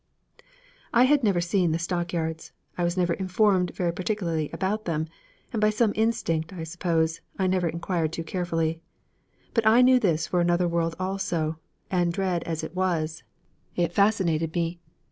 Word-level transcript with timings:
I 0.95 1.03
had 1.03 1.23
never 1.23 1.39
seen 1.39 1.73
the 1.73 1.77
stockyards. 1.77 2.53
I 2.75 2.83
was 2.83 2.97
never 2.97 3.13
informed 3.13 3.75
very 3.75 3.93
particularly 3.93 4.49
about 4.51 4.85
them, 4.85 5.05
and 5.53 5.61
by 5.61 5.69
some 5.69 5.93
instinct, 5.95 6.51
I 6.51 6.63
suppose, 6.63 7.21
I 7.37 7.45
never 7.45 7.69
inquired 7.69 8.11
too 8.11 8.23
carefully. 8.23 8.81
But 9.53 9.67
I 9.67 9.83
knew 9.83 9.99
this 9.99 10.25
for 10.25 10.41
another 10.41 10.67
world 10.67 10.95
also, 10.99 11.59
and 11.91 12.11
dread 12.11 12.41
as 12.45 12.63
it 12.63 12.75
was, 12.75 13.21
it 13.75 13.93
fascinated 13.93 14.55
me. 14.55 14.79